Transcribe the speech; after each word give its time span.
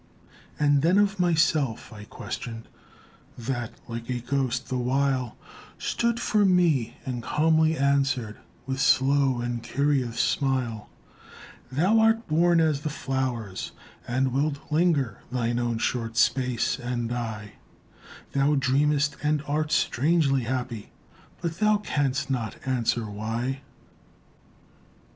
And 0.59 0.81
then 0.81 0.97
of 0.97 1.19
myself 1.19 1.93
I 1.93 2.05
questioned, 2.05 2.67
That 3.37 3.69
like 3.87 4.09
a 4.09 4.17
ghost 4.19 4.67
the 4.67 4.77
while 4.79 5.37
Stood 5.77 6.19
from 6.19 6.55
me 6.55 6.97
and 7.05 7.21
calmly 7.21 7.77
answered, 7.77 8.37
With 8.65 8.79
slow 8.81 9.41
and 9.41 9.61
curious 9.61 10.19
smile: 10.19 10.89
"Thou 11.71 11.99
art 11.99 12.27
born 12.27 12.59
as 12.59 12.81
the 12.81 12.89
flowers, 12.89 13.73
and 14.07 14.33
wilt 14.33 14.71
linger 14.71 15.19
Thine 15.31 15.59
own 15.59 15.77
short 15.77 16.17
space 16.17 16.79
and 16.79 17.07
die; 17.09 17.51
Thou 18.31 18.55
dream'st 18.55 19.17
and 19.21 19.43
art 19.45 19.71
strangely 19.71 20.45
happy, 20.45 20.89
But 21.41 21.59
thou 21.59 21.77
canst 21.77 22.27
not 22.31 22.55
answer 22.65 23.05
why." 23.07 23.61